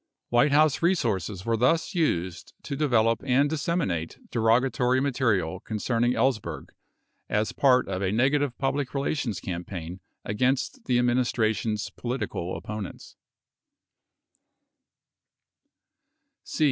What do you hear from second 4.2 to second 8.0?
derogatory material concerning Ellsberg as part